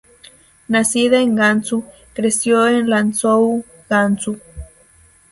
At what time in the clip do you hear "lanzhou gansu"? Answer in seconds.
2.89-4.41